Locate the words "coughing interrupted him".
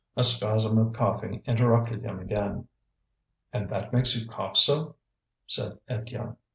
0.93-2.17